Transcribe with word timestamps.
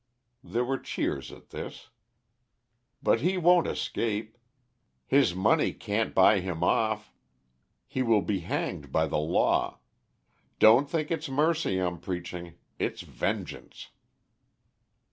There 0.43 0.65
were 0.65 0.79
cheers 0.79 1.31
at 1.31 1.51
this. 1.51 1.91
"But 3.03 3.21
he 3.21 3.37
won't 3.37 3.67
escape. 3.67 4.35
His 5.05 5.35
money 5.35 5.73
can't 5.73 6.15
buy 6.15 6.39
him 6.39 6.63
off. 6.63 7.13
He 7.85 8.01
will 8.01 8.23
be 8.23 8.39
hanged 8.39 8.91
by 8.91 9.05
the 9.05 9.19
law. 9.19 9.77
Don't 10.57 10.89
think 10.89 11.11
it's 11.11 11.29
mercy 11.29 11.77
I'm 11.77 11.99
preaching; 11.99 12.55
it's 12.79 13.01
vengeance!" 13.01 13.89